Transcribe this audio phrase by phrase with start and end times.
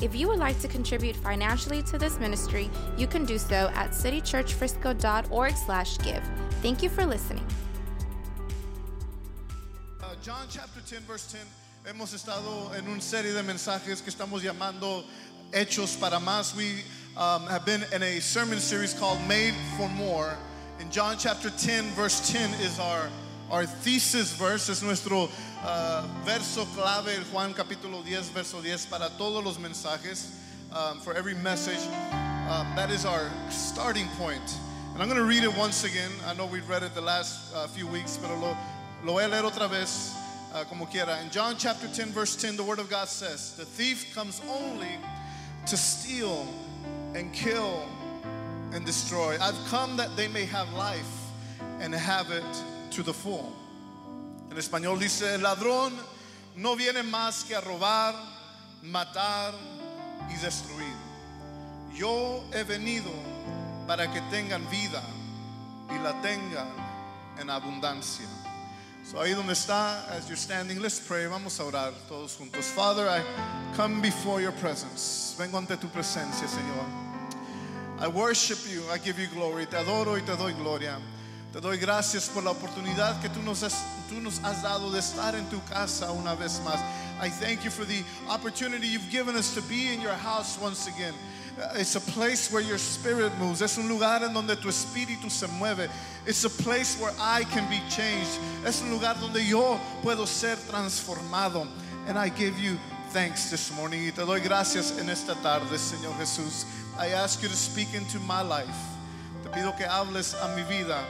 [0.00, 3.90] If you would like to contribute financially to this ministry, you can do so at
[3.90, 6.22] citychurchfrisco.org slash give.
[6.62, 7.46] Thank you for listening.
[10.02, 11.42] Uh, John chapter 10, verse 10.
[11.84, 15.04] Hemos estado en una serie de mensajes que estamos llamando
[15.52, 16.56] Hechos para Más.
[16.56, 16.82] We
[17.16, 20.34] um, have been in a sermon series called Made for More.
[20.78, 23.10] In John chapter 10, verse 10 is our,
[23.50, 25.28] our thesis verse, es nuestro
[25.64, 30.36] uh, verso clave, el Juan capítulo 10, verso 10, para todos los mensajes,
[30.72, 31.80] um, for every message.
[32.48, 34.56] Um, that is our starting point.
[34.92, 36.10] And I'm going to read it once again.
[36.26, 38.56] I know we've read it the last uh, few weeks, pero lo,
[39.04, 40.14] lo voy a leer otra vez,
[40.52, 41.20] uh, como quiera.
[41.22, 44.98] In John chapter 10, verse 10, the Word of God says, The thief comes only
[45.66, 46.46] to steal
[47.14, 47.86] and kill
[48.72, 49.36] and destroy.
[49.40, 51.06] I've come that they may have life
[51.80, 52.44] and have it
[52.92, 53.52] to the full.
[54.50, 55.94] En español dice, el ladrón
[56.56, 58.14] no viene más que a robar,
[58.82, 59.54] matar
[60.28, 60.94] y destruir.
[61.94, 63.10] Yo he venido
[63.86, 65.02] para que tengan vida
[65.90, 66.68] y la tengan
[67.38, 68.26] en abundancia.
[69.04, 71.26] So ahí donde está, as you're standing, let's pray.
[71.26, 72.66] Vamos a orar todos juntos.
[72.66, 73.22] Father, I
[73.76, 75.34] come before your presence.
[75.38, 76.86] Vengo ante tu presencia, Señor.
[77.98, 79.66] I worship you, I give you glory.
[79.66, 80.98] Te adoro y te doy gloria.
[81.52, 85.00] Te doy gracias por la oportunidad que tú nos, has, tú nos has dado de
[85.00, 86.78] estar en tu casa una vez más.
[87.20, 90.86] I thank you for the opportunity you've given us to be in your house once
[90.86, 91.12] again.
[91.58, 93.62] Uh, It's a place where your spirit moves.
[93.62, 95.90] Es un lugar en donde tu espíritu se mueve.
[96.24, 98.38] It's a place where I can be changed.
[98.64, 101.66] Es un lugar donde yo puedo ser transformado.
[102.06, 102.78] And I give you
[103.12, 104.06] thanks this morning.
[104.06, 106.64] Y te doy gracias en esta tarde, Señor Jesús.
[106.96, 108.68] I ask you to speak into my life.
[109.42, 111.04] Te pido que hables a mi vida.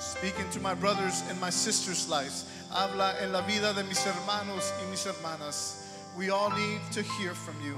[0.00, 2.46] Speak into my brothers and my sisters' lives.
[2.70, 5.86] Habla en la vida de mis hermanos y mis hermanas.
[6.16, 7.76] We all need to hear from you.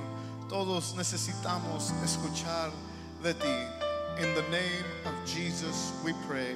[0.48, 2.70] Todos necesitamos escuchar
[3.24, 4.22] de ti.
[4.22, 6.54] In the name of Jesus we pray.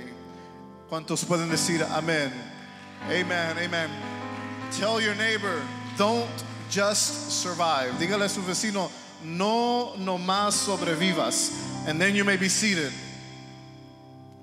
[0.89, 2.31] ¿Cuántos pueden decir amén?
[3.11, 3.91] Amen, amen.
[4.71, 5.61] Tell your neighbor,
[5.99, 6.31] don't
[6.71, 7.91] just survive.
[7.99, 8.89] Dígale a su vecino,
[9.25, 11.51] no nomás sobrevivas.
[11.89, 12.93] And then you may be seated.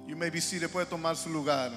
[0.08, 1.72] You may be seated, puede tomar su lugar.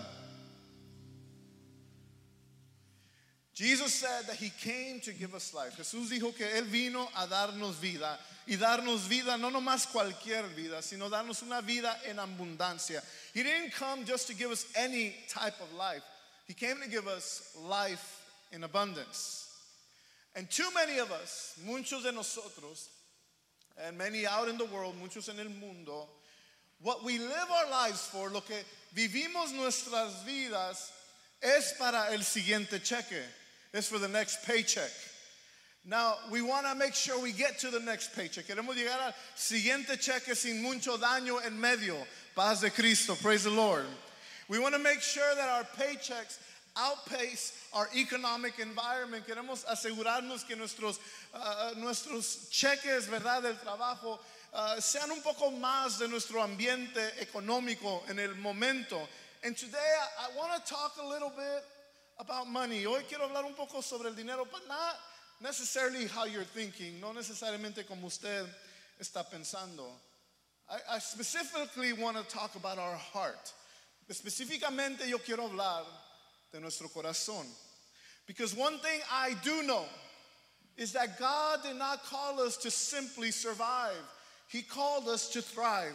[3.55, 5.77] Jesus said that he came to give us life.
[5.79, 10.83] Jesús dijo que él vino a darnos vida y darnos vida no nomás cualquier vida,
[10.83, 13.03] sino darnos una vida en abundancia.
[13.33, 16.03] He didn't come just to give us any type of life.
[16.47, 18.23] He came to give us life
[18.53, 19.49] in abundance.
[20.35, 22.91] And too many of us, muchos de nosotros,
[23.83, 26.09] and many out in the world, muchos en el mundo,
[26.83, 28.57] what we live our lives for, lo que
[28.95, 30.91] vivimos nuestras vidas,
[31.43, 33.23] es para el siguiente cheque.
[33.73, 34.91] It's for the next paycheck.
[35.85, 38.47] Now, we want to make sure we get to the next paycheck.
[38.47, 41.97] Queremos llegar al siguiente cheque sin mucho daño en medio.
[42.35, 43.15] Paz de Cristo.
[43.15, 43.85] Praise the Lord.
[44.49, 46.39] We want to make sure that our paychecks
[46.77, 49.27] outpace our economic environment.
[49.27, 50.99] Queremos asegurarnos que nuestros,
[51.35, 54.19] uh, nuestros cheques, ¿verdad?, del trabajo
[54.53, 58.99] uh, sean un poco más de nuestro ambiente económico en el momento.
[59.45, 61.65] And today I, I want to talk a little bit
[62.19, 62.85] about money.
[62.85, 64.97] Hoy quiero hablar un poco sobre el dinero, but not
[65.41, 68.47] necessarily how you're thinking, no necesariamente como usted
[69.01, 69.85] está pensando.
[70.69, 73.53] I, I specifically want to talk about our heart.
[74.11, 75.85] Específicamente yo quiero hablar
[76.53, 77.45] de nuestro corazón.
[78.27, 79.85] Because one thing I do know
[80.77, 83.95] is that God did not call us to simply survive.
[84.49, 85.95] He called us to thrive.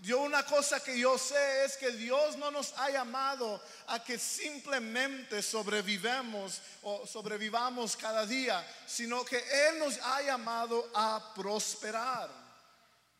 [0.00, 4.16] Yo una cosa que yo sé es que Dios no nos ha llamado a que
[4.16, 12.30] simplemente sobrevivamos o sobrevivamos cada día, sino que Él nos ha llamado a prosperar.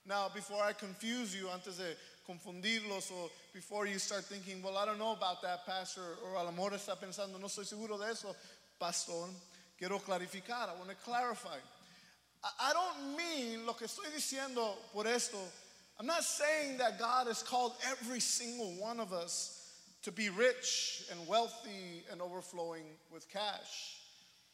[0.05, 4.87] Now, before I confuse you, antes de confundirlos, o before you start thinking, well, I
[4.87, 8.13] don't know about that, Pastor, or a lo mejor está pensando, no estoy seguro de
[8.13, 8.37] eso,
[8.79, 9.29] Pastor,
[9.77, 11.59] quiero clarificar, I want to clarify.
[12.43, 15.39] I- don't mean lo que estoy diciendo por esto.
[15.99, 21.03] I'm not saying that God has called every single one of us to be rich
[21.11, 23.97] and wealthy and overflowing with cash.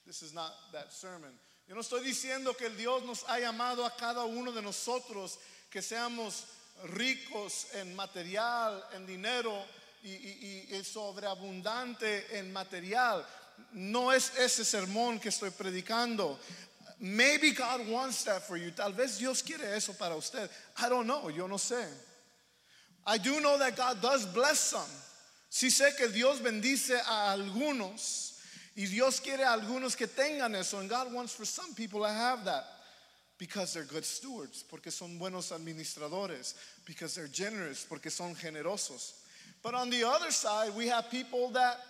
[0.07, 1.31] This is not that sermon.
[1.69, 5.37] Yo no estoy diciendo que el Dios nos ha llamado a cada uno de nosotros
[5.71, 6.45] que seamos
[6.93, 9.55] ricos en material, en dinero
[10.03, 13.25] y sobreabundante en material.
[13.73, 16.39] No es ese sermón que estoy predicando.
[17.05, 18.71] Maybe God wants that for you.
[18.71, 20.49] Tal vez Dios quiere eso para usted.
[20.81, 21.85] I don't know, yo no sé.
[23.07, 24.89] I do know that God does bless some.
[25.51, 28.41] Sí sé que Dios bendice a algunos
[28.75, 30.79] y Dios quiere a algunos que tengan eso.
[30.79, 32.65] And God wants for some people to have that
[33.37, 36.55] because they're good stewards, porque son buenos administradores,
[36.87, 39.13] because they're generous, porque son generosos.
[39.63, 41.81] But on the other side, we have people that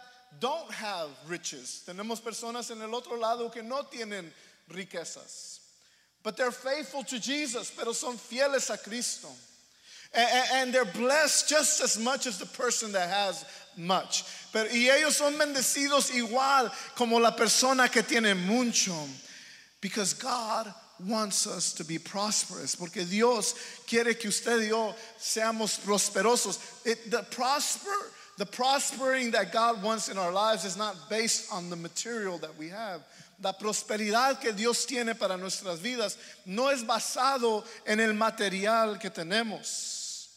[0.40, 1.84] don't have riches.
[1.86, 4.24] Tenemos personas en el otro lado que no tienen
[4.72, 5.60] riquezas.
[6.22, 9.28] But they're faithful to Jesus, pero son fieles a Cristo.
[10.14, 13.44] And they're blessed just as much as the person that has
[13.76, 14.24] much.
[14.52, 18.94] Pero, y ellos son bendecidos igual como la persona que tiene mucho.
[19.80, 20.72] Because God
[21.04, 22.76] wants us to be prosperous.
[22.76, 23.54] Porque Dios
[23.88, 26.58] quiere que usted y yo seamos prosperosos.
[26.86, 27.90] It- the prosper,
[28.38, 32.56] the prospering that God wants in our lives is not based on the material that
[32.56, 33.02] we have.
[33.42, 36.16] La prosperidad que Dios tiene para nuestras vidas
[36.46, 40.28] no es basado en el material que tenemos.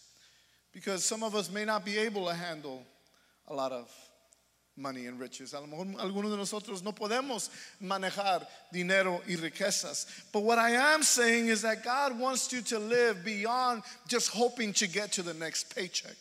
[0.73, 2.85] Because some of us may not be able to handle
[3.47, 3.89] a lot of
[4.77, 5.53] money and riches.
[5.53, 7.49] A lo mejor algunos de nosotros no podemos
[7.81, 10.05] manejar dinero y riquezas.
[10.31, 14.73] But what I am saying is that God wants you to live beyond just hoping
[14.73, 16.15] to get to the next paycheck.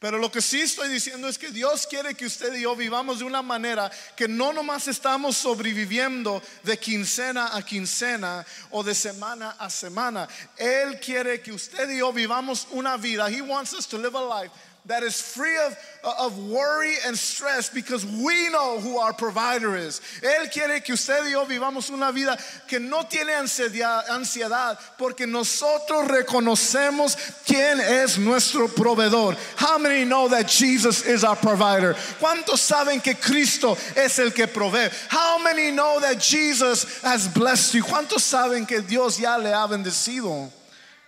[0.00, 3.18] Pero lo que sí estoy diciendo es que Dios quiere que usted y yo vivamos
[3.18, 9.56] de una manera que no nomás estamos sobreviviendo de quincena a quincena o de semana
[9.58, 10.26] a semana.
[10.56, 13.28] Él quiere que usted y yo vivamos una vida.
[13.28, 14.52] He wants us to live a life
[14.86, 15.76] that is free of,
[16.18, 20.00] of worry and stress because we know who our provider is.
[20.22, 26.08] Él quiere que usted y yo vivamos una vida que no tiene ansiedad, porque nosotros
[26.08, 29.36] reconocemos quién es nuestro proveedor.
[29.56, 31.94] How many know that Jesus is our provider?
[32.18, 34.88] ¿Cuántos saben que Cristo es el que provee?
[35.08, 37.82] How many know that Jesus has blessed you?
[37.82, 40.50] ¿Cuántos saben que Dios ya le ha bendecido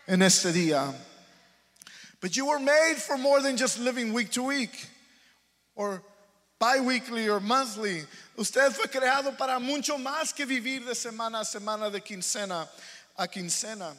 [0.07, 0.95] en este día?
[2.23, 4.89] But you were made for more than just living week to week
[5.75, 6.01] or
[6.61, 8.05] bi-weekly or monthly.
[8.39, 12.69] Usted fue creado para mucho más que vivir de semana a semana, de quincena
[13.19, 13.93] a quincena.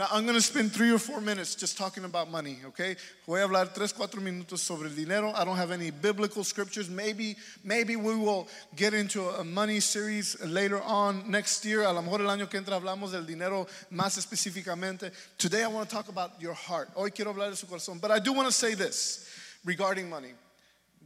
[0.00, 2.96] Now, I'm going to spend three or four minutes just talking about money, okay?
[3.26, 5.30] Voy a hablar tres, cuatro minutos sobre el dinero.
[5.36, 6.88] I don't have any biblical scriptures.
[6.88, 11.82] Maybe, maybe we will get into a money series later on next year.
[11.82, 15.12] A lo mejor el año que entra hablamos del dinero más específicamente.
[15.36, 16.88] Today I want to talk about your heart.
[16.96, 18.00] Hoy quiero hablar de su corazón.
[18.00, 19.28] But I do want to say this
[19.66, 20.32] regarding money.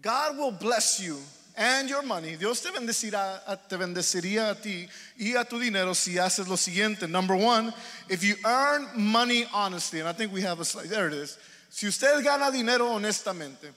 [0.01, 1.19] God will bless you
[1.57, 2.37] and your money.
[2.37, 7.09] Dios te bendecirá, te bendeciría a ti y a tu dinero si haces lo siguiente.
[7.09, 7.73] Number one,
[8.09, 11.39] if you earn money honestly, and I think we have a slide, there it is.
[11.71, 13.73] Si usted gana dinero honestamente,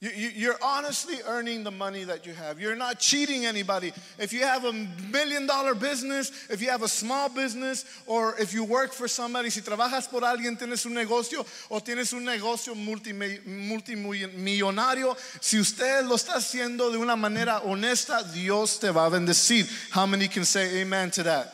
[0.00, 2.58] you, you, you're honestly earning the money that you have.
[2.58, 3.92] You're not cheating anybody.
[4.18, 8.54] If you have a million dollar business, if you have a small business, or if
[8.54, 12.74] you work for somebody, si trabajas por alguien, tienes un negocio o tienes un negocio
[12.74, 19.68] multimillonario, si usted lo está haciendo de una manera honesta, Dios te va a bendecir.
[19.90, 21.52] How many can say amen to that?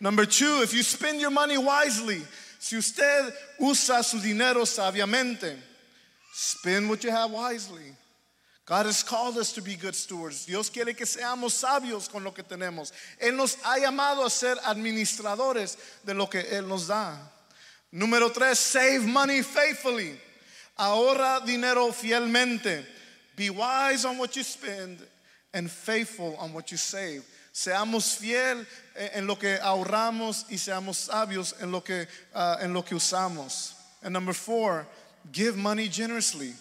[0.00, 2.22] Number two, if you spend your money wisely,
[2.58, 5.58] si usted usa su dinero sabiamente,
[6.38, 7.96] Spend what you have wisely.
[8.66, 10.44] God has called us to be good stewards.
[10.44, 12.92] Dios quiere que seamos sabios con lo que tenemos.
[13.18, 17.16] Él nos ha llamado a ser administradores de lo que Él nos da.
[17.90, 20.12] Número tres, save money faithfully.
[20.78, 22.84] Ahorra dinero fielmente.
[23.34, 24.98] Be wise on what you spend
[25.54, 27.24] and faithful on what you save.
[27.50, 28.66] Seamos fiel
[29.14, 33.72] en lo que ahorramos y seamos sabios en lo que, ah, en lo que usamos.
[34.02, 34.86] And number four,
[35.32, 36.52] give money generously.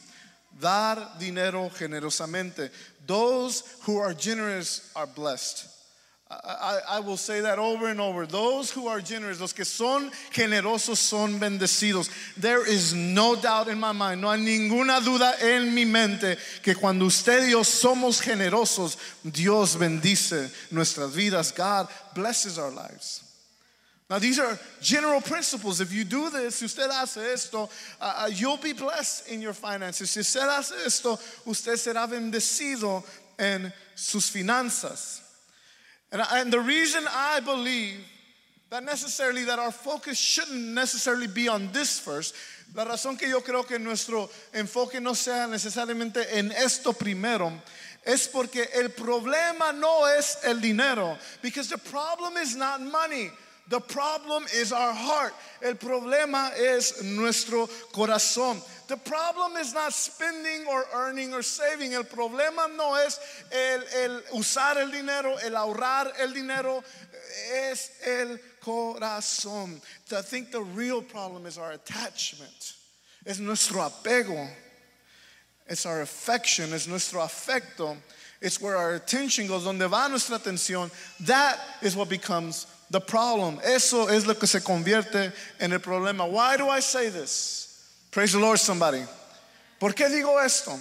[0.60, 2.70] Dar dinero generosamente.
[3.06, 5.68] Those who are generous are blessed.
[6.32, 8.26] I, I- I will say that over and over.
[8.26, 12.10] Those who are generous, los que son generosos son bendecidos.
[12.38, 16.74] There is no doubt in my mind, no hay ninguna duda en mi mente que
[16.74, 18.98] cuando usted y yo somos generosos,
[19.30, 21.52] Dios bendice nuestras vidas.
[21.56, 23.22] God blesses our lives.
[24.08, 25.82] Now, these are general principles.
[25.82, 27.70] If you do this, usted hace esto,
[28.00, 30.12] uh, uh, you'll be blessed in your finances.
[30.12, 33.04] Si usted hace esto, usted será bendecido
[33.40, 35.22] en sus finanzas.
[36.12, 37.98] And, and the reason I believe
[38.70, 42.32] that necessarily that our focus shouldn't necessarily be on this verse,
[42.76, 47.52] la razón que yo creo que nuestro enfoque no sea necesariamente en esto primero,
[48.06, 51.18] es porque el problema no es el dinero.
[51.42, 53.32] Because the problem is not money.
[53.68, 55.34] The problem is our heart.
[55.62, 58.62] El problema es nuestro corazón.
[58.88, 61.94] The problem is not spending or earning or saving.
[61.94, 63.20] El problema no es
[63.52, 66.84] el, el usar el dinero, el ahorrar el dinero.
[67.52, 69.82] Es el corazón.
[70.12, 72.76] I think the real problem is our attachment.
[73.26, 74.48] Es nuestro apego.
[75.68, 76.72] It's our affection.
[76.74, 77.98] Es nuestro afecto.
[78.42, 79.64] It's where our attention goes.
[79.64, 80.92] Donde va nuestra atención.
[81.26, 83.60] That is what becomes the problem.
[83.64, 86.26] Eso es lo que se convierte en el problema.
[86.30, 87.66] Why do I say this?
[88.12, 89.04] Praise the Lord, somebody.
[89.80, 90.72] ¿Por qué digo esto?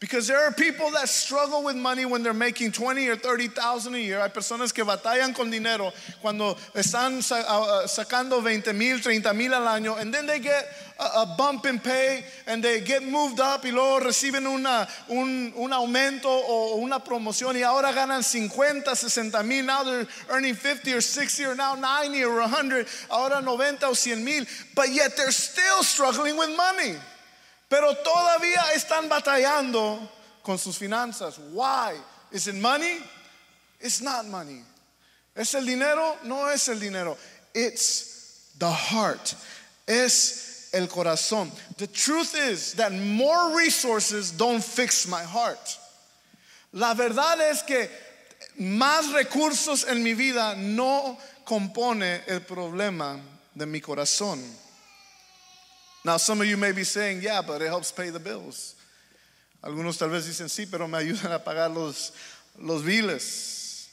[0.00, 3.98] Because there are people that struggle with money when they're making 20 or 30,000 a
[3.98, 4.18] year.
[4.20, 5.92] Hay personas que batallan con dinero
[6.22, 10.66] cuando están sacando 20 mil, 30 mil al año, and then they get
[10.98, 15.52] a, a, bump in pay and they get moved up y luego reciben una, un,
[15.54, 19.66] un aumento o una promoción y ahora ganan 50, 60 mil.
[19.66, 24.16] Now they're earning 50 or 60 or now 90 or 100, ahora 90 o 100
[24.16, 26.96] mil, but yet they're still struggling with money.
[27.70, 30.00] Pero todavía están batallando
[30.42, 31.38] con sus finanzas.
[31.52, 31.94] Why?
[32.32, 32.98] Is it money?
[33.80, 34.64] It's not money.
[35.36, 36.16] ¿Es el dinero?
[36.24, 37.16] No es el dinero.
[37.54, 39.34] It's the heart.
[39.86, 41.52] Es el corazón.
[41.76, 45.78] The truth is that more resources don't fix my heart.
[46.72, 47.88] La verdad es que
[48.58, 53.20] más recursos en mi vida no compone el problema
[53.54, 54.42] de mi corazón.
[56.04, 58.74] Now, some of you may be saying, yeah, but it helps pay the bills.
[59.62, 62.12] Algunos tal vez dicen, sí, pero me ayudan a pagar los,
[62.58, 63.88] los biles.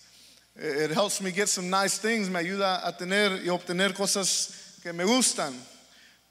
[0.55, 4.91] It helps me get some nice things, me ayuda a tener y obtener cosas que
[4.93, 5.53] me gustan.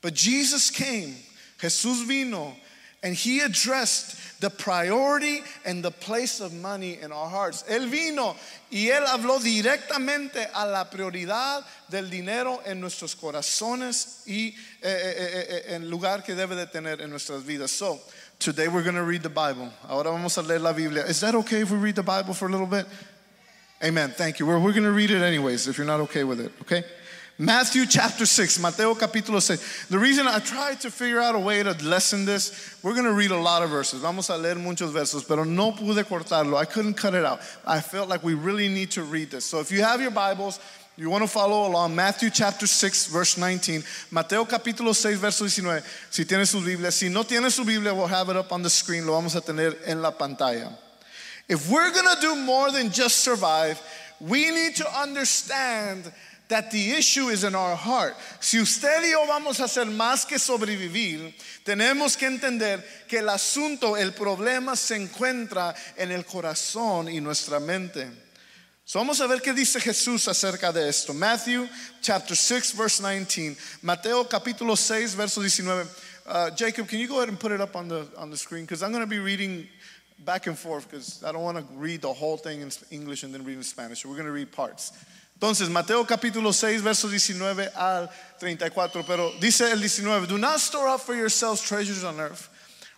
[0.00, 1.14] But Jesus came,
[1.58, 2.56] Jesús vino,
[3.02, 7.64] and he addressed the priority and the place of money in our hearts.
[7.68, 8.36] Él vino
[8.70, 15.46] y él habló directamente a la prioridad del dinero en nuestros corazones y eh, eh,
[15.48, 17.70] eh, en lugar que debe de tener en nuestras vidas.
[17.70, 18.00] So,
[18.38, 19.70] today we're going to read the Bible.
[19.88, 21.04] Ahora vamos a leer la Biblia.
[21.04, 22.86] Is that okay if we read the Bible for a little bit?
[23.82, 24.10] Amen.
[24.10, 24.46] Thank you.
[24.46, 26.82] We're, we're going to read it anyways if you're not okay with it, okay?
[27.38, 29.88] Matthew chapter 6, Mateo capítulo 6.
[29.88, 33.12] The reason I tried to figure out a way to lessen this, we're going to
[33.12, 34.00] read a lot of verses.
[34.00, 36.56] Vamos a leer muchos versos, pero no pude cortarlo.
[36.56, 37.40] I couldn't cut it out.
[37.66, 39.44] I felt like we really need to read this.
[39.44, 40.60] So if you have your Bibles,
[40.96, 43.84] you want to follow along, Matthew chapter 6, verse 19.
[44.10, 45.82] Mateo capítulo 6, verso 19.
[46.08, 46.90] Si tienes su Biblia.
[46.90, 49.06] Si no tienes su Biblia, we'll have it up on the screen.
[49.06, 50.72] Lo vamos a tener en la pantalla.
[51.50, 53.78] If we're going to do more than just survive,
[54.20, 56.10] we need to understand
[56.48, 58.14] that the issue is in our heart.
[58.40, 61.34] Si usted y yo vamos a hacer más que sobrevivir,
[61.64, 67.58] tenemos que entender que el asunto, el problema se encuentra en el corazón y nuestra
[67.58, 68.08] mente.
[68.84, 71.12] So vamos a ver qué dice Jesús acerca de esto.
[71.12, 71.68] Matthew
[72.00, 73.56] chapter 6 verse 19.
[73.82, 75.88] Mateo capítulo 6 verso 19.
[76.28, 78.64] Uh, Jacob, can you go ahead and put it up on the on the screen
[78.64, 79.66] because I'm going to be reading
[80.24, 83.34] back and forth because I don't want to read the whole thing in English and
[83.34, 84.02] then read in Spanish.
[84.02, 84.92] So we're going to read parts.
[85.38, 90.88] Entonces, Mateo capítulo 6, versos 19 al 34, pero dice el 19, do not store
[90.88, 92.48] up for yourselves treasures on earth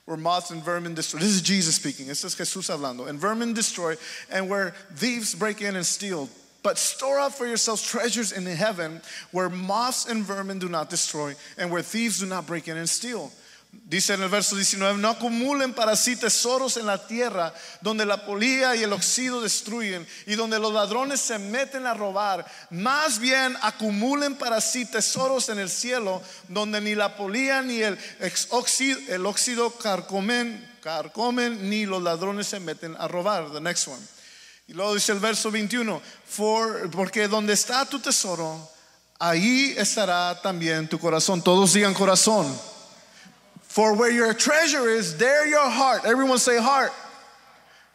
[0.08, 1.20] where moths and vermin destroy.
[1.20, 2.08] This is Jesus speaking.
[2.08, 3.08] Este es Jesús hablando.
[3.08, 3.94] And vermin destroy,
[4.30, 6.30] and where thieves break in and steal.
[6.62, 9.02] But store up for yourselves treasures in heaven
[9.32, 12.88] where moths and vermin do not destroy, and where thieves do not break in and
[12.88, 13.30] steal.
[13.70, 18.24] Dice en el verso 19, no acumulen para sí tesoros en la tierra donde la
[18.26, 22.46] polía y el oxido destruyen y donde los ladrones se meten a robar.
[22.70, 27.98] Más bien acumulen para sí tesoros en el cielo donde ni la polía ni el
[28.50, 33.50] óxido, el óxido carcomen, carcomen ni los ladrones se meten a robar.
[33.52, 34.02] The next one.
[34.66, 38.70] Y luego dice el verso 21, For, porque donde está tu tesoro,
[39.18, 41.40] ahí estará también tu corazón.
[41.40, 42.77] Todos digan corazón.
[43.78, 46.04] For where your treasure is, there your heart.
[46.04, 46.90] Everyone say heart.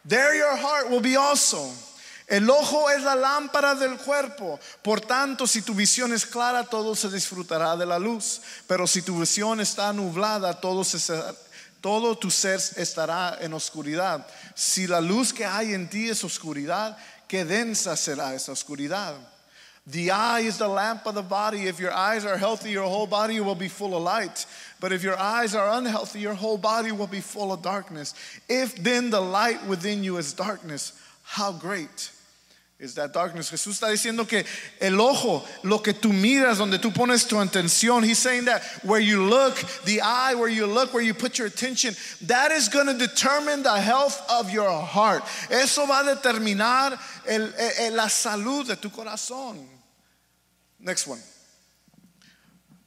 [0.06, 1.70] There your heart will be also.
[2.30, 4.62] El ojo es la lámpara del cuerpo.
[4.82, 8.40] Por tanto, si tu visión es clara, todo se disfrutará de la luz.
[8.66, 11.22] Pero si tu visión está nublada, todo, se,
[11.82, 14.26] todo tu ser estará en oscuridad.
[14.56, 16.98] Si la luz que hay en ti es oscuridad,
[17.28, 19.16] qué densa será esa oscuridad.
[19.86, 21.68] The eye is the lamp of the body.
[21.68, 24.46] If your eyes are healthy, your whole body will be full of light.
[24.80, 28.14] But if your eyes are unhealthy, your whole body will be full of darkness.
[28.48, 32.12] If then the light within you is darkness, how great
[32.80, 33.50] is that darkness.
[33.52, 34.44] Jesús está diciendo que
[34.80, 39.00] el ojo, lo que tú miras, donde tú pones tu atención, he's saying that where
[39.00, 42.88] you look, the eye, where you look, where you put your attention, that is going
[42.88, 45.24] to determine the health of your heart.
[45.50, 46.98] Eso va a determinar
[47.28, 47.50] el,
[47.80, 49.73] el, la salud de tu corazón.
[50.84, 51.20] Next one.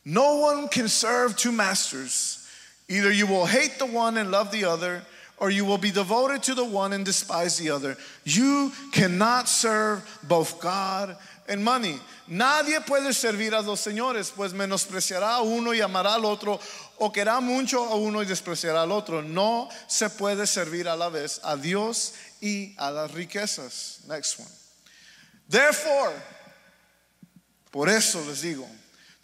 [0.05, 2.47] No one can serve two masters.
[2.89, 5.03] Either you will hate the one and love the other
[5.39, 7.97] or you will be devoted to the one and despise the other.
[8.25, 11.17] You cannot serve both God
[11.49, 11.99] and money.
[12.29, 16.59] Nadie puede servir a dos señores, pues menospreciará a uno y amará al otro,
[16.99, 19.23] o querrá mucho a uno y despreciará al otro.
[19.23, 24.01] No se puede servir a la vez a Dios y a las riquezas.
[24.09, 24.49] Next one.
[25.49, 26.13] Therefore,
[27.77, 28.67] por eso les digo,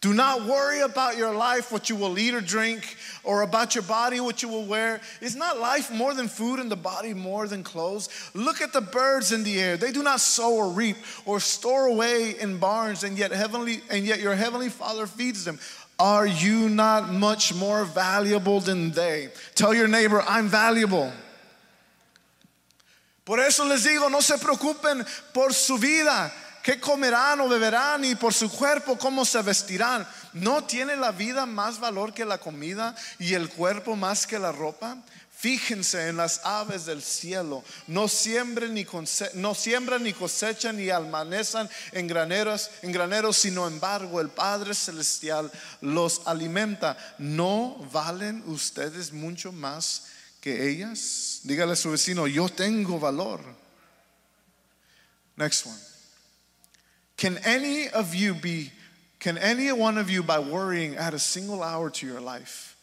[0.03, 3.83] do not worry about your life, what you will eat or drink, or about your
[3.85, 5.01] body, what you will wear.
[5.23, 8.11] Is not life more than food and the body more than clothes?
[8.35, 9.79] Look at the birds in the air.
[9.79, 14.05] They do not sow or reap or store away in barns, and yet heavenly and
[14.05, 15.59] yet your heavenly Father feeds them.
[15.99, 19.31] Are you not much more valuable than they?
[19.55, 21.11] Tell your neighbor, I'm valuable.
[23.25, 26.31] Por eso les digo, no se preocupen por su vida
[26.63, 30.07] qué comerán o beberán y por su cuerpo cómo se vestirán.
[30.33, 34.53] ¿No tiene la vida más valor que la comida y el cuerpo más que la
[34.53, 34.97] ropa?
[35.43, 38.87] Fíjense en las aves del cielo, no siembran ni,
[39.35, 39.57] no
[39.99, 45.51] ni cosechan ni almanezan en graneros, en graneros, sino embargo el Padre celestial
[45.81, 46.97] los alimenta.
[47.19, 50.05] ¿No valen ustedes mucho más
[50.41, 51.41] que ellas?
[51.43, 53.41] Dígale a su vecino, yo tengo valor.
[55.35, 55.92] Next one.
[57.17, 58.73] Can any of you be,
[59.21, 62.77] can any one of you by worrying add a single hour to your life?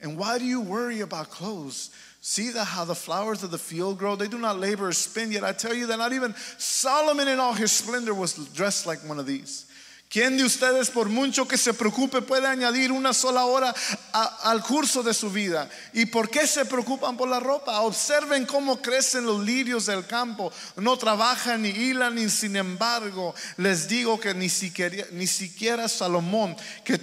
[0.00, 1.90] And why do you worry about clothes?
[2.20, 4.16] See the, how the flowers of the field grow?
[4.16, 7.38] They do not labor or spin, yet I tell you that not even Solomon in
[7.38, 9.66] all his splendor was dressed like one of these.
[10.12, 13.74] ¿Quién de ustedes, por mucho que se preocupe, puede añadir una sola hora
[14.12, 15.70] al curso de su vida?
[15.94, 17.80] ¿Y por qué se preocupan por la ropa?
[17.80, 20.52] Observen cómo crecen los lirios del campo.
[20.76, 27.00] No trabajan ni hilan, ni sin embargo, les digo que ni siquiera, Salomón, que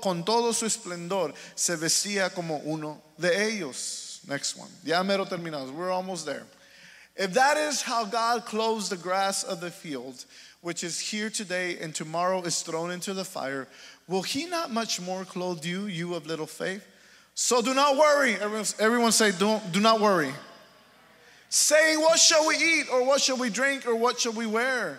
[0.00, 4.20] con todo su esplendor, se vestía como uno de ellos.
[4.28, 4.70] Next one.
[4.84, 5.72] Ya mero terminamos.
[5.72, 6.44] We're almost there.
[7.16, 10.24] If that is how God clothes the grass of the field,
[10.66, 13.68] which is here today and tomorrow is thrown into the fire,
[14.08, 16.84] will he not much more clothe you, you of little faith?
[17.36, 18.34] So do not worry.
[18.34, 20.32] Everyone, everyone say, don't, do not worry.
[21.50, 24.98] Saying, what shall we eat, or what shall we drink, or what shall we wear?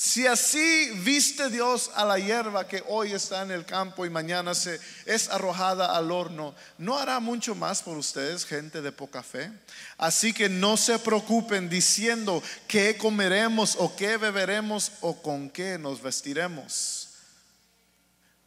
[0.00, 4.54] Si así viste Dios a la hierba que hoy está en el campo y mañana
[4.54, 9.50] se es arrojada al horno, ¿no hará mucho más por ustedes, gente de poca fe?
[9.96, 16.00] Así que no se preocupen diciendo qué comeremos o qué beberemos o con qué nos
[16.00, 17.08] vestiremos.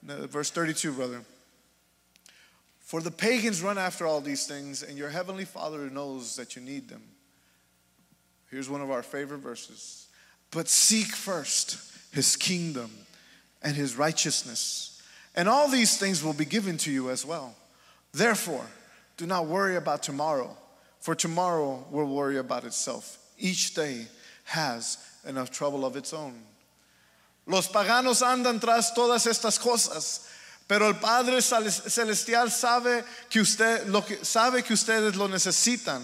[0.01, 1.21] Verse 32, brother.
[2.79, 6.61] For the pagans run after all these things, and your heavenly Father knows that you
[6.61, 7.03] need them.
[8.49, 10.00] Here's one of our favorite verses.
[10.51, 11.77] But seek first
[12.11, 12.91] his kingdom
[13.63, 15.01] and his righteousness,
[15.35, 17.55] and all these things will be given to you as well.
[18.11, 18.65] Therefore,
[19.17, 20.55] do not worry about tomorrow,
[20.99, 23.17] for tomorrow will worry about itself.
[23.37, 24.07] Each day
[24.43, 26.33] has enough trouble of its own.
[27.47, 30.27] Los paganos andan tras todas estas cosas,
[30.67, 36.01] pero el Padre celestial sabe que usted lo que sabe que ustedes lo necesitan.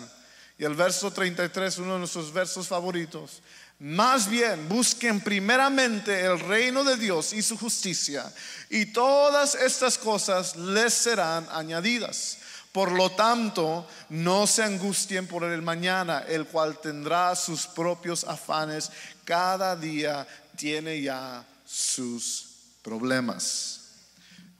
[0.60, 3.42] Y el verso 33, uno de nuestros versos favoritos,
[3.80, 8.32] más bien busquen primeramente el reino de Dios y su justicia,
[8.70, 12.40] y todas estas cosas les serán añadidas.
[12.72, 18.92] Por lo tanto, no se angustien por el mañana, el cual tendrá sus propios afanes.
[19.26, 22.46] Cada día tiene ya sus
[22.84, 23.80] problemas.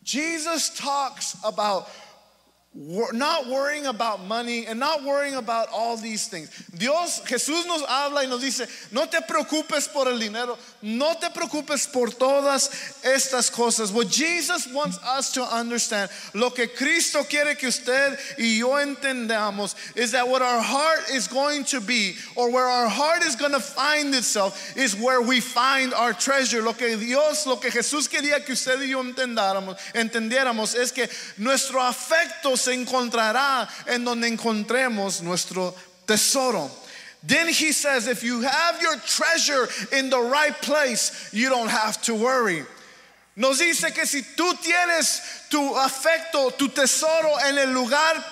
[0.04, 1.86] Jesus talks about
[3.14, 6.50] not worrying about money and not worrying about all these things.
[6.78, 11.30] Dios, Jesús nos habla y nos dice, no te preocupes por el dinero, no te
[11.30, 12.70] preocupes por todas
[13.04, 13.92] estas cosas.
[13.92, 19.74] What Jesus wants us to understand, lo que Cristo quiere que usted y yo entendamos,
[19.96, 23.54] is that what our heart is going to be, or where our heart is going
[23.54, 26.62] to find itself, is where we find our treasure.
[26.62, 31.10] Lo que Dios, lo que Jesús quería que usted y yo entendáramos, entendiéramos, es que
[31.40, 35.74] nuestro afecto encontrará en donde encontremos nuestro
[36.06, 36.70] tesoro.
[37.24, 42.02] Then he says, if you have your treasure in the right place, you don't have
[42.04, 42.64] to worry.
[43.36, 48.24] Nos dice que si tú tienes tu afecto, tu tesoro en el lugar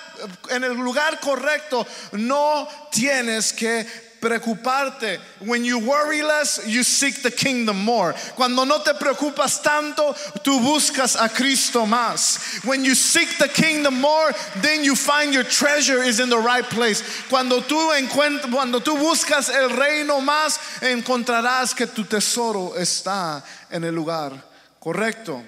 [0.50, 3.86] en el lugar correcto, no tienes que
[4.26, 5.18] preocuparte.
[5.40, 8.14] When you worry less, you seek the kingdom more.
[8.34, 12.64] Cuando no te preocupas tanto, tú buscas a Cristo más.
[12.64, 16.64] When you seek the kingdom more, then you find your treasure is in the right
[16.64, 17.02] place.
[17.28, 23.84] Cuando tú encuent- cuando tú buscas el reino más, encontrarás que tu tesoro está en
[23.84, 24.32] el lugar
[24.80, 25.42] correcto.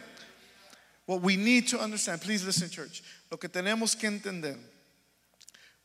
[1.07, 3.03] What we need to understand, please listen, church.
[3.31, 4.57] Lo que tenemos que entender,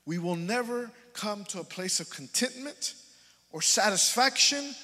[0.05, 2.95] we will never come to a place of contentment
[3.51, 4.75] or satisfaction.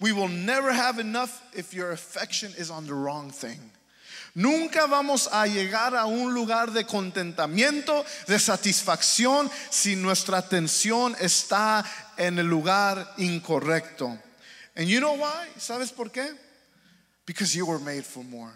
[0.00, 3.58] We will never have enough if your affection is on the wrong thing.
[4.34, 11.84] Nunca vamos a llegar a un lugar de contentamiento, de satisfacción, si nuestra atención está
[12.16, 14.16] en el lugar incorrecto.
[14.76, 15.48] And you know why?
[15.56, 16.28] ¿Sabes por qué?
[17.26, 18.52] Because you were made for more.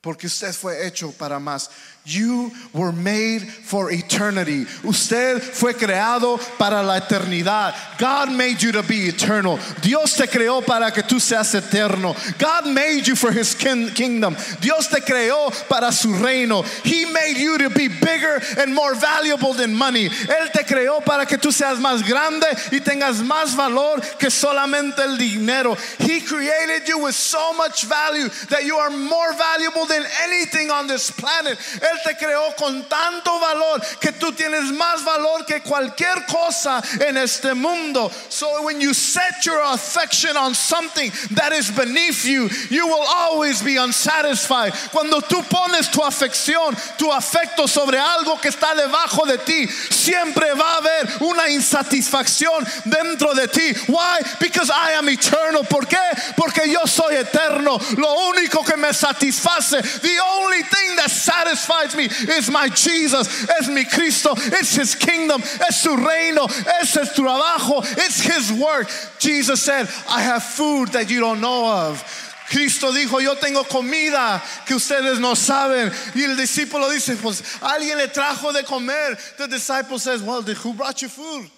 [0.00, 1.68] Porque usted fue hecho para más.
[2.04, 4.64] You were made for eternity.
[4.84, 7.74] Usted fue creado para la eternidad.
[7.98, 9.58] God made you to be eternal.
[9.82, 12.14] Dios te creó para que tú seas eterno.
[12.38, 14.36] God made you for his kin- kingdom.
[14.60, 16.62] Dios te creó para su reino.
[16.84, 20.08] He made you to be bigger and more valuable than money.
[20.08, 25.00] Él te creó para que tú seas más grande y tengas más valor que solamente
[25.00, 25.76] el dinero.
[25.98, 30.86] He created you with so much value that you are more valuable than anything on
[30.86, 31.58] this planet.
[31.80, 37.16] Él te creó con tanto valor que tú tienes más valor que cualquier cosa en
[37.16, 38.10] este mundo.
[38.28, 43.62] So when you set your affection on something that is beneath you, you will always
[43.62, 44.72] be unsatisfied.
[44.92, 50.52] Cuando tú pones tu afección, tu afecto sobre algo que está debajo de ti, siempre
[50.54, 53.72] va a haber una insatisfacción dentro de ti.
[53.88, 54.20] Why?
[54.40, 55.64] Because I am eternal.
[55.64, 55.98] ¿Por qué?
[56.36, 57.78] Porque yo soy eterno.
[57.96, 63.68] Lo único que me satisface, the only thing that satisfies me is my Jesus, es
[63.68, 66.44] mi Cristo, it's his kingdom, es su reino,
[66.80, 68.88] es su trabajo, it's his work.
[69.18, 72.02] Jesus said, I have food that you don't know of.
[72.48, 75.92] Cristo dijo, yo tengo comida que ustedes no saben.
[76.14, 79.18] Y el discípulo dice, pues alguien le trajo de comer.
[79.36, 81.50] The disciple says, well, who brought you food?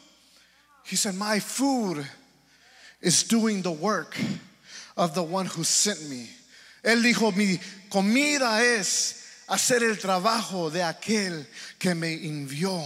[0.85, 2.05] He said, my food
[3.01, 4.17] is doing the work
[4.97, 6.29] of the one who sent me.
[6.83, 9.17] Él dijo, mi comida es
[9.49, 11.47] hacer el trabajo de aquel
[11.79, 12.83] que me envió.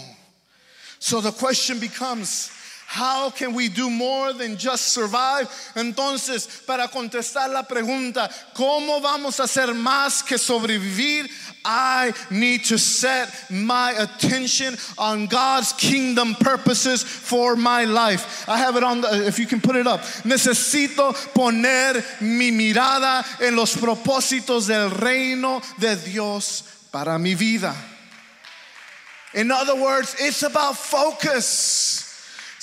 [0.98, 2.50] So the question becomes,
[2.94, 5.48] how can we do more than just survive?
[5.74, 11.28] Entonces, para contestar la pregunta, ¿cómo vamos a hacer más que sobrevivir?
[11.64, 18.48] I need to set my attention on God's kingdom purposes for my life.
[18.48, 20.00] I have it on the, if you can put it up.
[20.22, 27.74] Necesito poner mi mirada en los propósitos del reino de Dios para mi vida.
[29.34, 32.03] In other words, it's about focus.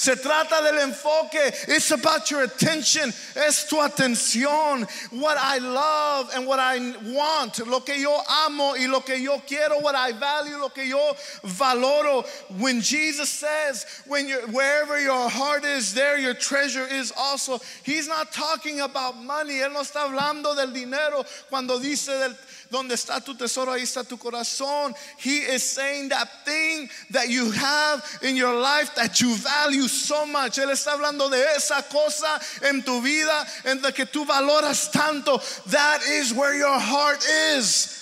[0.02, 1.54] Se trata del enfoque.
[1.68, 3.14] It's about your attention.
[3.36, 4.90] Es tu atención.
[5.12, 6.80] What I love and what I
[7.14, 7.60] want.
[7.68, 9.80] Lo que yo amo y lo que yo quiero.
[9.80, 10.58] What I value.
[10.58, 12.26] Lo que yo valoro.
[12.60, 17.60] When Jesus says, when you're, wherever your heart is, there your treasure is also.
[17.84, 19.60] He's not talking about money.
[19.60, 21.24] Él no está hablando del dinero.
[21.52, 22.36] Cuando dice del
[22.72, 24.96] donde está tu tesoro, ahí está tu corazón.
[25.18, 30.26] He is saying that thing that you have in your life that you value so
[30.26, 30.58] much.
[30.58, 35.38] Él está hablando de esa cosa en tu vida en la que tú valoras tanto.
[35.68, 37.24] That is where your heart
[37.56, 37.98] is.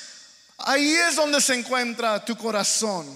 [0.60, 3.08] Ahí es donde se encuentra tu corazón.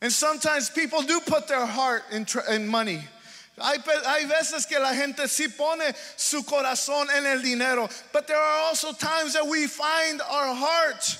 [0.00, 3.00] And sometimes people do put their heart in, in money.
[3.60, 8.38] Hay, hay veces que la gente sí pone su corazón en el dinero, but there
[8.38, 11.18] are also times that we find our heart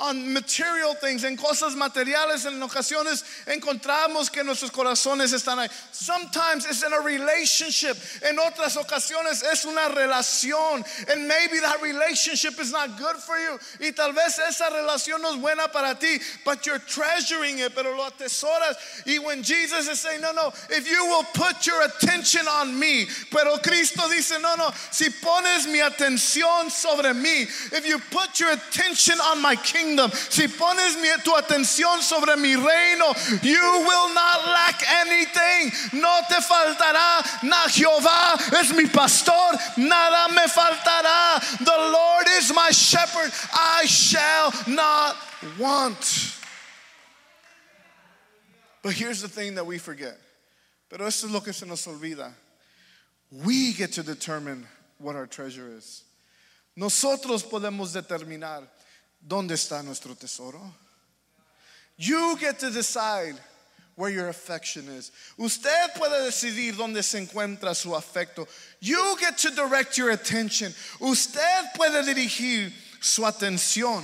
[0.00, 2.46] on material things, en cosas materiales.
[2.46, 5.68] En ocasiones encontramos que nuestros corazones están ahí.
[5.92, 7.96] Sometimes it's in a relationship.
[8.22, 10.84] En otras ocasiones es una relación.
[11.10, 13.58] And maybe that relationship is not good for you.
[13.80, 17.94] Y tal vez esa relación no es buena para ti, but you're treasuring it, pero
[17.94, 18.76] lo atesoras.
[19.06, 23.06] Y when Jesus is saying, no, no, if you will put your attention on me,
[23.30, 28.52] pero Cristo dice, no, no, si pones mi atención sobre mí, if you put your
[28.52, 29.89] attention on my kingdom,
[30.30, 36.00] si pones mi, tu atención sobre mi reino, you will not lack anything.
[36.00, 37.42] No te faltará.
[37.42, 41.58] Na Jehová es mi pastor, nada me faltará.
[41.58, 45.16] The Lord is my shepherd, I shall not
[45.58, 46.36] want.
[48.82, 50.18] But here's the thing that we forget.
[50.88, 52.32] Pero esto es lo que se nos olvida.
[53.30, 54.66] We get to determine
[54.98, 56.02] what our treasure is.
[56.76, 58.66] Nosotros podemos determinar
[59.26, 60.60] dónde está nuestro tesoro.
[61.96, 63.36] You get to decide
[63.94, 65.12] where your affection is.
[65.38, 68.48] Usted puede decidir dónde se encuentra su afecto.
[68.80, 70.72] You get to direct your attention.
[71.00, 74.02] Usted puede dirigir su atención.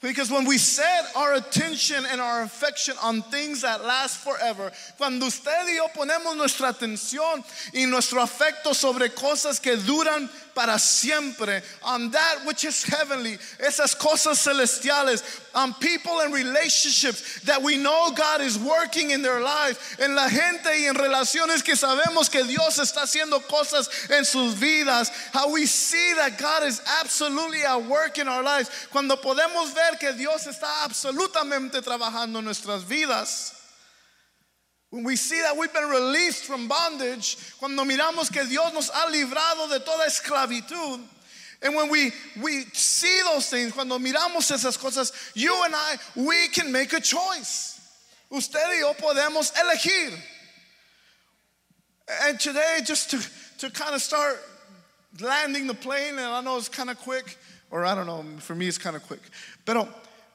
[0.00, 5.26] Because when we set our attention and our affection on things that last forever, cuando
[5.26, 11.62] usted y yo ponemos nuestra atención y nuestro afecto sobre cosas que duran para siempre,
[11.82, 15.22] on that which is heavenly, esas cosas celestiales,
[15.54, 20.28] on people and relationships that we know God is working in their lives, en la
[20.28, 25.52] gente y en relaciones que sabemos que Dios está haciendo cosas en sus vidas, how
[25.52, 30.12] we see that God is absolutely at work in our lives, cuando podemos ver que
[30.12, 33.56] Dios está absolutamente trabajando en nuestras vidas.
[34.90, 39.08] When we see that we've been released from bondage, cuando miramos que Dios nos ha
[39.08, 41.00] librado de toda esclavitud,
[41.62, 46.48] and when we, we see those things, cuando miramos esas cosas, you and I, we
[46.48, 47.78] can make a choice.
[48.30, 50.18] Usted y yo podemos elegir.
[52.22, 53.18] And today, just to,
[53.58, 54.40] to kind of start
[55.20, 57.36] landing the plane, and I know it's kind of quick,
[57.70, 59.20] or I don't know, for me it's kind of quick.
[59.66, 59.86] Pero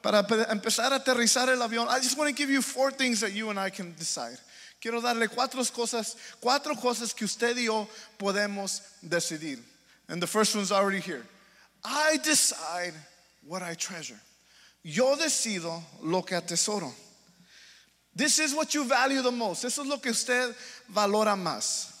[0.02, 3.32] para empezar a aterrizar el avión, I just want to give you four things that
[3.32, 4.38] you and I can decide.
[4.80, 9.58] Quiero darle cuatro cosas, cuatro cosas que usted y yo podemos decidir.
[10.08, 11.24] And the first one's already here.
[11.84, 12.94] I decide
[13.46, 14.20] what I treasure.
[14.82, 16.92] Yo decido lo que atesoro.
[18.14, 19.62] This is what you value the most.
[19.62, 20.54] This is lo que usted
[20.92, 21.92] valora más.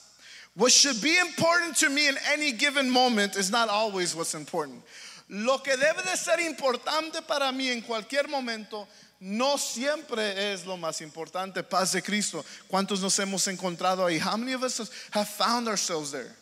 [0.54, 4.82] What should be important to me in any given moment is not always what's important.
[5.28, 8.86] Lo que debe de ser importante para mí en cualquier momento
[9.20, 11.62] no siempre es lo más importante.
[11.68, 12.44] Paz de Cristo.
[12.68, 14.18] ¿Cuántos nos hemos encontrado ahí?
[14.18, 16.34] How many of us have found ourselves there?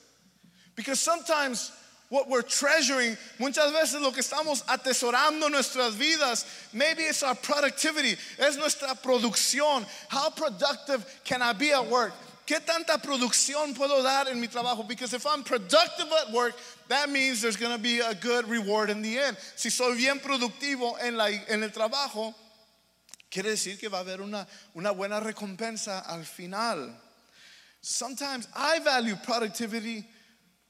[0.77, 1.73] Because sometimes
[2.09, 8.17] what we're treasuring, muchas veces lo que estamos atesorando nuestras vidas, maybe it's our productivity,
[8.39, 9.85] es nuestra producción.
[10.09, 12.13] How productive can I be at work?
[12.47, 14.87] ¿Qué tanta producción puedo dar en mi trabajo?
[14.87, 16.55] Because if I'm productive at work,
[16.89, 19.39] that means there's going to be a good reward in the end.
[19.57, 22.35] Si soy bien productivo en, la, en el trabajo,
[23.31, 26.95] quiere decir que va a haber una, una buena recompensa al final.
[27.81, 30.05] Sometimes I value productivity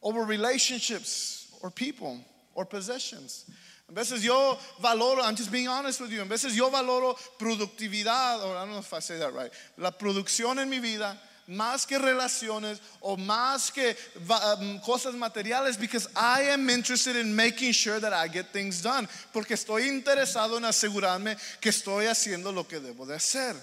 [0.04, 2.20] over relationships or people
[2.54, 3.50] or possessions.
[3.88, 8.44] A veces yo valoro, I'm just being honest with you, a veces yo valoro productividad,
[8.44, 11.86] or I don't know if I say that right, la producción en mi vida más
[11.86, 13.94] que relaciones o más que
[14.30, 19.06] um, cosas materiales because I am interested in making sure that I get things done
[19.32, 23.54] porque estoy interesado en asegurarme que estoy haciendo lo que debo de hacer.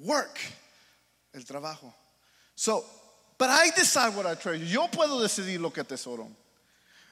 [0.00, 0.38] Work,
[1.32, 1.94] el trabajo.
[2.56, 2.84] So,
[3.38, 4.64] but I decide what I treasure.
[4.64, 6.28] Yo puedo decidir lo que tesoro.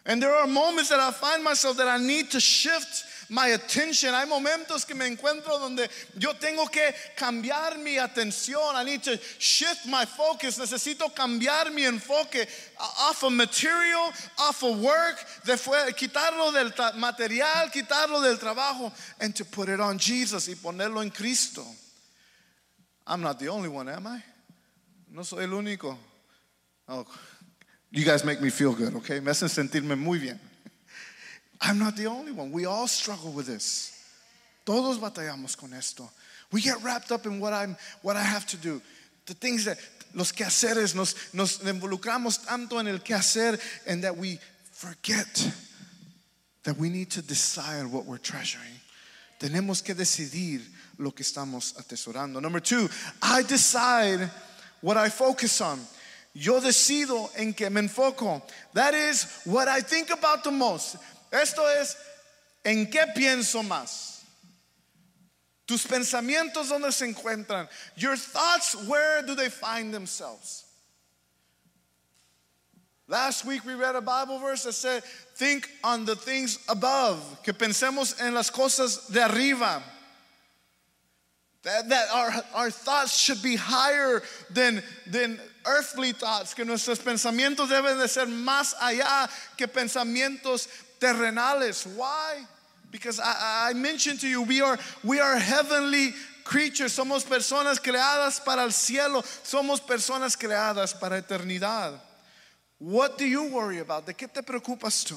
[0.05, 4.13] And there are moments that I find myself that I need to shift my attention.
[4.13, 8.75] Hay momentos que me encuentro donde yo tengo que cambiar mi atención.
[8.75, 10.59] I need to shift my focus.
[10.59, 12.49] Necesito cambiar mi enfoque
[12.81, 15.53] uh, off of material, off of work, de
[15.93, 21.11] quitarlo del material, quitarlo del trabajo, and to put it on Jesus y ponerlo en
[21.11, 21.65] Cristo.
[23.07, 24.21] I'm not the only one, am I?
[25.13, 25.97] No soy el único.
[26.89, 27.07] Oh.
[27.91, 29.21] You guys make me feel good, okay?
[29.21, 30.41] Me hacen sentirme muy bien.
[31.61, 32.51] I'm not the only one.
[32.51, 33.91] We all struggle with this.
[34.65, 36.09] Todos batallamos con esto.
[36.51, 38.81] We get wrapped up in what I'm what I have to do.
[39.27, 39.79] The things that
[40.15, 44.39] los quehaceres nos nos involucramos tanto en el quehacer and that we
[44.73, 45.53] forget
[46.65, 48.81] that we need to decide what we're treasuring.
[49.39, 50.63] Tenemos que decidir
[50.99, 52.41] lo que estamos atesorando.
[52.41, 52.89] Number 2,
[53.23, 54.31] I decide
[54.81, 55.81] what I focus on.
[56.35, 58.43] Yo decido en que me enfoco.
[58.73, 60.97] That is what I think about the most.
[61.31, 61.97] Esto es
[62.65, 64.21] en qué pienso más.
[65.67, 67.69] Tus pensamientos donde se encuentran.
[67.97, 70.65] Your thoughts, where do they find themselves?
[73.09, 75.05] Last week we read a Bible verse that said,
[75.37, 77.43] Think on the things above.
[77.43, 79.83] Que pensemos en las cosas de arriba.
[81.65, 87.69] That, that our, our thoughts should be higher than, than earthly thoughts, que nuestros pensamientos
[87.69, 90.67] deben de ser más allá que pensamientos
[90.99, 91.87] terrenales.
[91.97, 92.45] Why?
[92.91, 96.11] Because I, I mentioned to you, we are, we are heavenly
[96.43, 101.99] creatures, somos personas creadas para el cielo, somos personas creadas para eternidad.
[102.79, 104.07] What do you worry about?
[104.07, 105.17] ¿De qué te preocupas tú?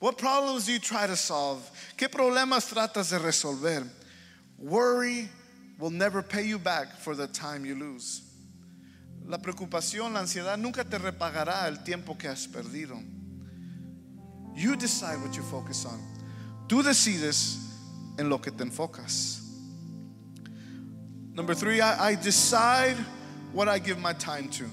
[0.00, 1.62] What problems do you try to solve?
[1.96, 3.88] ¿Qué problemas tratas de resolver?
[4.58, 5.30] Worry
[5.82, 8.22] will never pay you back for the time you lose.
[9.26, 13.02] La preocupación, la ansiedad nunca te repagará el tiempo que has perdido.
[14.54, 16.00] You decide what you focus on.
[16.68, 17.58] Tú decides
[18.16, 19.40] en lo que te enfocas.
[21.34, 22.96] Number three, I, I decide
[23.52, 24.66] what I give my time to.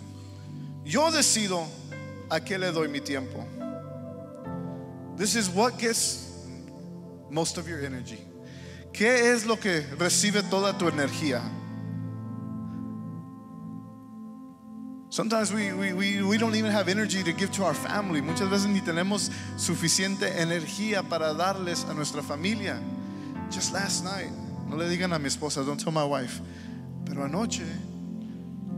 [0.86, 1.66] Yo decido
[2.30, 3.48] a qué le doy mi tiempo.
[5.18, 6.46] This is what gets
[7.32, 8.29] most of your energy.
[8.94, 11.42] ¿Qué es lo que recibe toda tu energía?
[15.12, 18.22] Sometimes we, we, we, we don't even have energy to give to our family.
[18.22, 22.80] Muchas veces ni tenemos suficiente energía para darles a nuestra familia.
[23.50, 24.30] Just last night,
[24.68, 26.42] no le digan a mi esposa, don't tell my wife.
[27.06, 27.66] Pero anoche,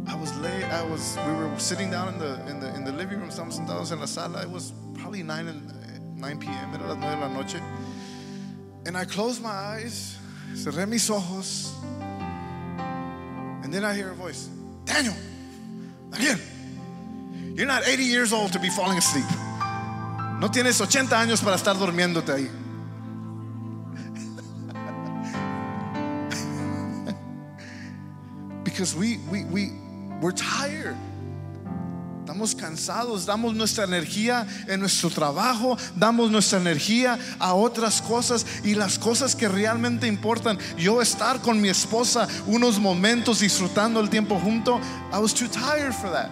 [0.07, 0.63] I was late.
[0.63, 1.17] I was.
[1.27, 3.29] We were sitting down in the in the in the living room.
[3.29, 4.41] Estamos sentados en la sala.
[4.41, 6.73] It was probably nine and 9 p.m.
[6.73, 7.59] Era las nueve de la noche.
[8.85, 10.17] And I closed my eyes,
[10.53, 11.71] cerré mis ojos,
[13.63, 14.49] and then I hear a voice,
[14.85, 15.15] Daniel,
[16.13, 16.39] again.
[17.55, 19.25] You're not 80 years old to be falling asleep.
[20.39, 22.49] No tienes 80 años para estar durmiéndote ahí.
[28.63, 29.71] because we, we, we,
[30.21, 30.97] we're tired.
[32.31, 38.73] Estamos cansados, damos nuestra energía en nuestro trabajo, damos nuestra energía a otras cosas y
[38.73, 40.57] las cosas que realmente importan.
[40.77, 44.79] Yo estar con mi esposa unos momentos disfrutando el tiempo junto,
[45.11, 46.29] I was too tired for that.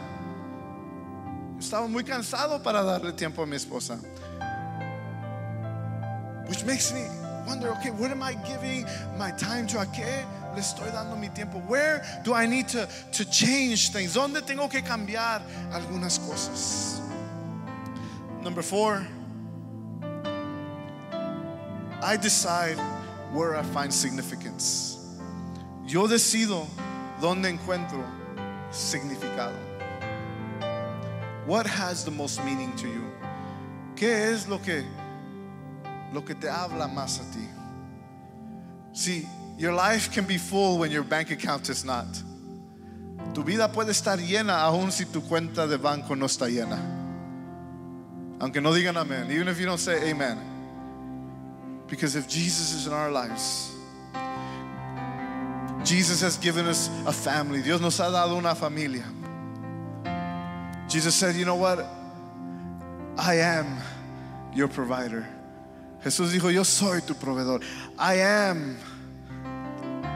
[1.59, 3.99] Estaba muy cansado para darle tiempo a mi esposa.
[6.47, 7.03] Which makes me
[7.45, 8.85] wonder, okay, what am I giving
[9.17, 9.81] my time to?
[9.81, 11.59] ¿A qué le estoy dando mi tiempo?
[11.67, 14.13] Where do I need to, to change things?
[14.13, 17.01] ¿Dónde tengo que cambiar algunas cosas?
[18.43, 19.05] Number four,
[22.01, 22.77] I decide
[23.33, 24.97] where I find significance.
[25.85, 26.65] Yo decido
[27.19, 28.03] dónde encuentro
[28.71, 29.55] significado.
[31.45, 33.11] What has the most meaning to you?
[33.95, 34.85] ¿Qué es lo que
[36.13, 37.47] lo que te habla más a ti?
[38.93, 39.27] See,
[39.59, 42.07] your life can be full when your bank account is not.
[43.33, 46.79] Tu vida puede estar llena aun si tu cuenta de banco no está llena.
[48.39, 50.39] Aunque no digan amén, even if you don't say amen.
[51.87, 53.71] Because if Jesus is in our lives,
[55.83, 57.61] Jesus has given us a family.
[57.61, 59.05] Dios nos ha dado una familia.
[60.87, 61.79] Jesus said, You know what?
[63.17, 63.77] I am
[64.53, 65.27] your provider.
[66.03, 67.61] Jesús dijo, Yo soy tu proveedor.
[67.97, 68.77] I am.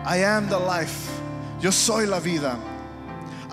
[0.05, 1.09] I am the life.
[1.61, 2.59] Yo soy la vida.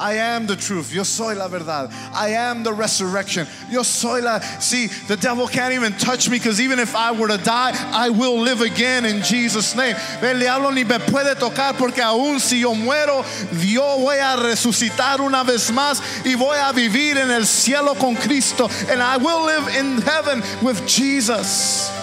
[0.01, 0.93] I am the truth.
[0.93, 1.93] Yo soy la verdad.
[2.15, 3.47] I am the resurrection.
[3.71, 4.41] Yo soy la.
[4.59, 8.09] See, the devil can't even touch me because even if I were to die, I
[8.09, 9.95] will live again in Jesus' name.
[10.23, 13.25] El diablo ni me puede tocar porque aún si yo muero,
[13.63, 18.17] yo voy a resucitar una vez más y voy a vivir en el cielo con
[18.17, 18.69] Cristo.
[18.89, 22.00] And I will live in heaven with Jesus.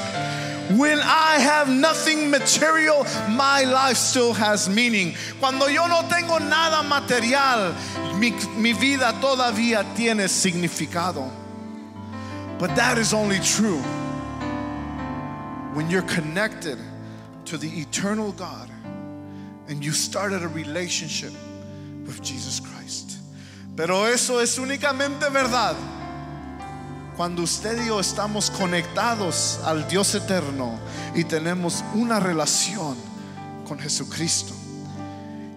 [0.72, 5.16] When I have nothing material, my life still has meaning.
[5.40, 7.74] Cuando yo no tengo nada material,
[8.20, 11.32] mi, mi vida todavía tiene significado.
[12.60, 13.80] But that is only true
[15.74, 16.78] when you're connected
[17.46, 18.70] to the eternal God
[19.70, 21.32] and you started a relationship
[22.06, 23.20] with Jesus Christ.
[23.78, 25.78] Pero eso es únicamente verdad
[27.18, 30.80] cuando usted y yo estamos conectados al Dios eterno
[31.16, 32.96] y tenemos una relación
[33.68, 34.54] con Jesucristo.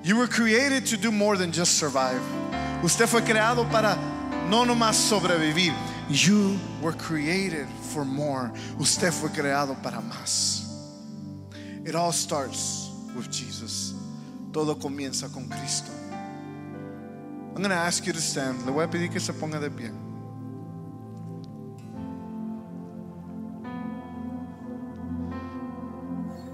[0.03, 2.23] You were created to do more than just survive.
[2.83, 3.95] Usted fue creado para
[4.49, 5.75] no nomás sobrevivir.
[6.09, 8.51] You were created for more.
[8.79, 10.63] Usted fue creado para más.
[11.85, 13.93] It all starts with Jesus.
[14.51, 15.93] Todo comienza con Cristo.
[17.55, 18.65] I'm going to ask you to stand.
[18.65, 19.91] Le voy a pedir que se ponga de pie.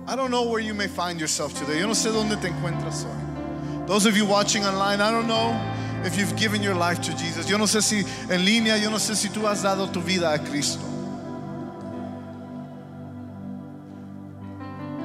[0.08, 1.80] I don't know where you may find yourself today.
[1.80, 3.86] Yo no sé dónde te encuentras hoy.
[3.86, 5.58] Those of you watching online, I don't know
[6.04, 7.48] if you've given your life to Jesus.
[7.48, 7.98] Yo no sé si
[8.32, 10.84] en línea, yo no sé si tú has dado tu vida a Cristo.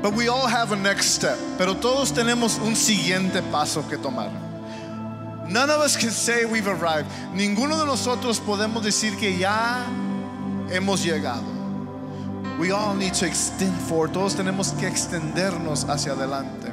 [0.04, 1.38] But we all have a next step.
[1.58, 4.32] Pero todos tenemos un siguiente paso que tomar.
[5.50, 7.08] None of us can say we've arrived.
[7.34, 9.84] Ninguno de nosotros podemos decir que ya
[10.70, 11.61] hemos llegado.
[12.62, 14.14] We all need to extend forward.
[14.14, 16.72] Todos tenemos que extendernos hacia adelante.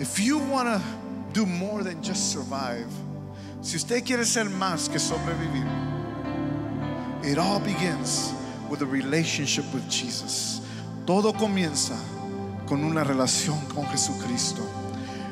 [0.00, 0.82] If you want to
[1.32, 2.88] do more than just survive,
[3.62, 5.64] si usted quiere ser más que sobrevivir,
[7.22, 8.32] it all begins
[8.68, 10.62] with a relationship with Jesus.
[11.06, 11.96] Todo comienza
[12.66, 14.83] con una relación con Jesucristo.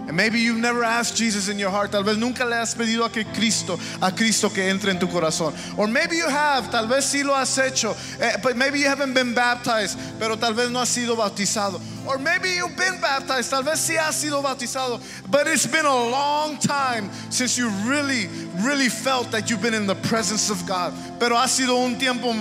[0.08, 1.92] And maybe you've never asked Jesus in your heart.
[1.92, 5.06] Tal vez nunca le has pedido a que Cristo, a Cristo que entre en tu
[5.06, 5.54] corazón.
[5.78, 6.70] Or maybe you have.
[6.70, 7.94] Tal vez sí lo has hecho.
[8.20, 9.98] Eh, but maybe you haven't been baptized.
[10.18, 11.80] Pero tal vez no has sido bautizado.
[12.06, 15.00] Or maybe you've been baptized, tal vez sí has sido bautizado,
[15.30, 19.86] but it's been a long time since you really, really felt that you've been in
[19.86, 20.92] the presence of God.
[21.20, 22.32] Pero ha sido un tiempo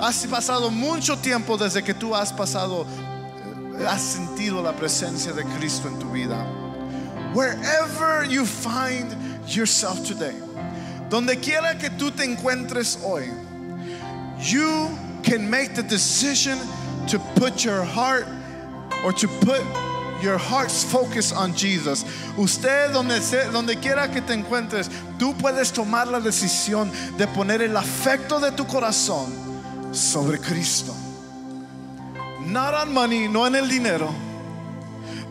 [0.00, 2.86] has pasado mucho tiempo desde que tú has pasado,
[3.80, 6.61] eh, has sentido la presencia de Cristo en tu vida.
[7.34, 9.16] Wherever you find
[9.48, 10.34] yourself today,
[11.08, 13.28] donde quiera que tú te encuentres hoy,
[14.40, 14.88] you
[15.22, 16.58] can make the decision
[17.08, 18.26] to put your heart
[19.04, 19.62] or to put
[20.22, 22.04] your heart's focus on Jesus.
[22.38, 23.20] Usted donde,
[23.50, 28.50] donde quiera que te encuentres, tú puedes tomar la decisión de poner el afecto de
[28.52, 30.94] tu corazón sobre Cristo.
[32.46, 34.12] Not on money, no en el dinero.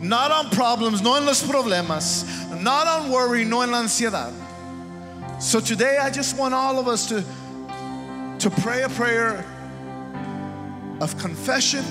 [0.02, 2.60] Not on problems, no en los problemas.
[2.60, 4.32] Not on worry, no en la ansiedad.
[5.40, 7.24] So today I just want all of us to
[8.40, 9.44] to pray a prayer
[11.00, 11.84] of confession.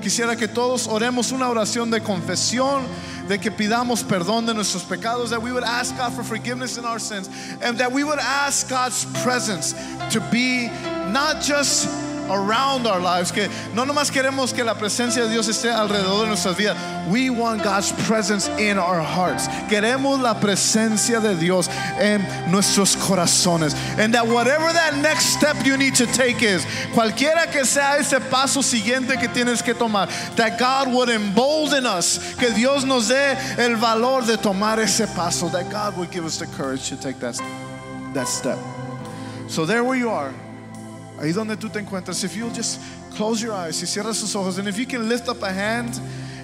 [0.00, 2.84] Quisiera que todos oremos una oración de confesión,
[3.28, 6.84] de que pidamos perdón de nuestros pecados, that we would ask God for forgiveness in
[6.84, 7.30] our sins,
[7.62, 9.74] and that we would ask God's presence
[10.10, 10.66] to be
[11.12, 11.88] not just
[12.32, 16.28] around our lives, que no nomás queremos que la presencia de Dios esté alrededor de
[16.28, 16.76] nuestras vidas.
[17.08, 19.48] We want God's presence in our hearts.
[19.68, 21.68] Queremos la presencia de Dios
[21.98, 23.74] en nuestros corazones.
[23.98, 26.64] And that whatever that next step you need to take is,
[26.94, 32.34] cualquiera que sea ese paso siguiente que tienes que tomar, that God would embolden us,
[32.36, 36.38] que Dios nos dé el valor de tomar ese paso, that God would give us
[36.38, 37.38] the courage to take that,
[38.14, 38.58] that step.
[39.48, 40.32] So there where you are,
[41.22, 42.80] ahí donde tú te encuentras, if you'll just
[43.16, 46.00] close your eyes y cierra sus ojos, and if you can lift up a hand,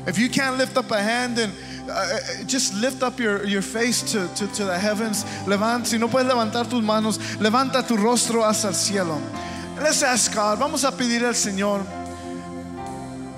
[0.07, 1.51] if you can't lift up a hand, then
[1.89, 5.24] uh, uh, just lift up your, your face to, to, to the heavens.
[5.47, 9.20] Levanta, si no puedes levantar tus manos, levanta tu rostro hacia el cielo.
[9.83, 11.85] Let's ask God, vamos a pedir al Señor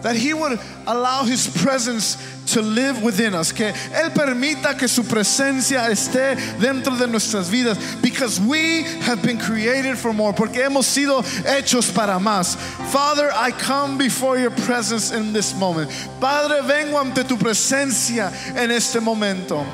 [0.03, 2.16] that He would allow His presence
[2.53, 7.78] to live within us, que Él permita que su presencia esté dentro de nuestras vidas,
[8.03, 12.57] because we have been created for more, porque hemos sido hechos para más.
[12.90, 15.90] Father, I come before your presence in this moment.
[16.20, 19.64] Padre, vengo ante tu presencia en este momento.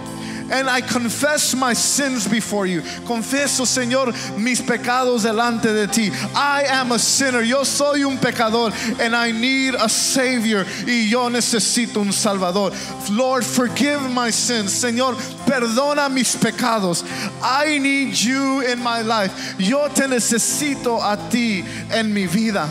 [0.51, 2.83] And I confess my sins before you.
[3.05, 6.11] Confieso, Señor, mis pecados delante de ti.
[6.35, 7.43] I am a sinner.
[7.43, 10.65] Yo soy un pecador and I need a savior.
[10.87, 12.73] Y yo necesito un salvador.
[13.11, 14.73] Lord, forgive my sins.
[14.73, 15.15] Señor,
[15.47, 17.05] perdona mis pecados.
[17.43, 19.57] I need you in my life.
[19.59, 22.69] Yo te necesito a ti en mi vida.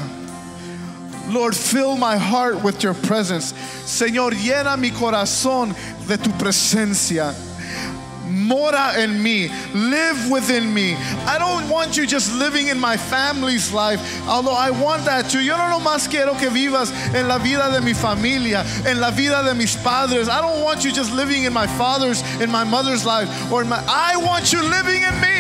[1.27, 3.53] Lord, fill my heart with your presence.
[3.85, 5.75] Señor, llena mi corazón
[6.07, 7.33] de tu presencia.
[8.27, 10.95] Mora en me, live within me.
[11.25, 15.39] I don't want you just living in my family's life, although I want that too.
[15.39, 19.43] Yo no nomás quiero que vivas en la vida de mi familia, en la vida
[19.43, 20.27] de mis padres.
[20.27, 23.69] I don't want you just living in my father's, in my mother's life, or in
[23.69, 23.83] my.
[23.87, 25.34] I want you living in me.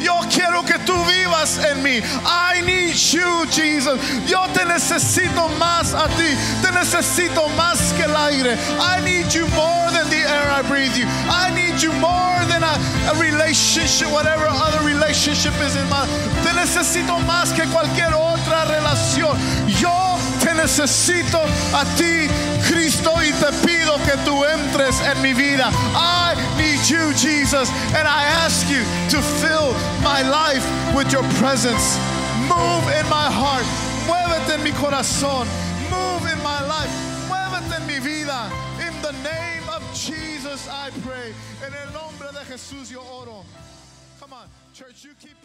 [0.00, 2.00] Yo quiero que tú vivas en mí.
[2.24, 3.98] I need you, Jesus.
[4.26, 6.36] Yo te necesito más a ti.
[6.62, 8.56] Te necesito más que el aire.
[8.80, 11.06] I need you more than the air I breathe you.
[11.28, 12.74] I need you more than a,
[13.10, 16.06] a relationship, whatever other relationship is in my.
[16.42, 19.36] Te necesito más que cualquier otra relación.
[19.82, 21.42] Yo te necesito
[21.74, 22.28] a ti,
[22.68, 25.70] Cristo, y te pido que tú entres en mi vida.
[25.96, 27.68] I need you, Jesus,
[27.98, 29.74] and I ask you to fill
[30.04, 30.64] my life
[30.94, 31.98] with your presence.
[32.46, 33.66] Move in my heart.
[34.06, 35.48] Muévete en mi corazón.
[35.90, 36.94] Move in my life.
[37.28, 38.50] Muévete en mi vida.
[38.86, 41.34] In the name of Jesus, I pray.
[41.66, 43.44] En el nombre de Jesús yo oro.
[44.20, 45.41] Come on, church, you keep.